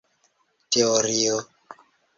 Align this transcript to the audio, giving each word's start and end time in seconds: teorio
teorio 0.71 1.37